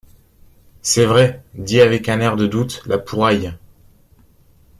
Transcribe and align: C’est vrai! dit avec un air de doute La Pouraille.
C’est 0.81 1.05
vrai! 1.05 1.43
dit 1.53 1.79
avec 1.79 2.09
un 2.09 2.21
air 2.21 2.35
de 2.35 2.47
doute 2.47 2.81
La 2.87 2.97
Pouraille. 2.97 3.53